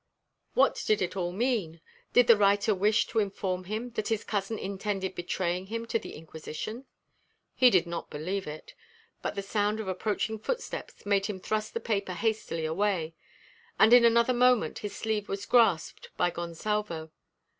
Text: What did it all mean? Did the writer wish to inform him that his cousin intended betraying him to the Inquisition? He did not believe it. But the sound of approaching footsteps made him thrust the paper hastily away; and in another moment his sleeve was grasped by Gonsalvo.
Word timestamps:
What 0.55 0.81
did 0.87 0.99
it 0.99 1.15
all 1.15 1.31
mean? 1.31 1.79
Did 2.11 2.25
the 2.25 2.35
writer 2.35 2.73
wish 2.73 3.05
to 3.05 3.19
inform 3.19 3.65
him 3.65 3.91
that 3.91 4.07
his 4.07 4.23
cousin 4.23 4.57
intended 4.57 5.13
betraying 5.13 5.67
him 5.67 5.85
to 5.85 5.99
the 5.99 6.15
Inquisition? 6.15 6.87
He 7.53 7.69
did 7.69 7.85
not 7.85 8.09
believe 8.09 8.47
it. 8.47 8.73
But 9.21 9.35
the 9.35 9.43
sound 9.43 9.79
of 9.79 9.87
approaching 9.87 10.39
footsteps 10.39 11.05
made 11.05 11.27
him 11.27 11.39
thrust 11.39 11.75
the 11.75 11.79
paper 11.79 12.13
hastily 12.13 12.65
away; 12.65 13.13
and 13.77 13.93
in 13.93 14.03
another 14.03 14.33
moment 14.33 14.79
his 14.79 14.95
sleeve 14.95 15.29
was 15.29 15.45
grasped 15.45 16.09
by 16.17 16.31
Gonsalvo. 16.31 17.11